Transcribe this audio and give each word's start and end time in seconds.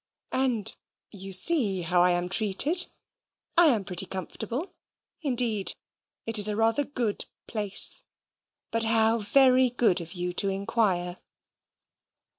And 0.31 0.75
you 1.11 1.31
see 1.31 1.83
how 1.83 2.01
I 2.01 2.09
am 2.09 2.27
treated. 2.27 2.87
I 3.55 3.67
am 3.67 3.83
pretty 3.85 4.07
comfortable. 4.07 4.73
Indeed 5.21 5.73
it 6.25 6.39
is 6.39 6.51
rather 6.51 6.81
a 6.81 6.85
good 6.85 7.25
place. 7.45 8.03
But 8.71 8.81
how 8.83 9.19
very 9.19 9.69
good 9.69 10.01
of 10.01 10.13
you 10.13 10.33
to 10.33 10.49
inquire!" 10.49 11.17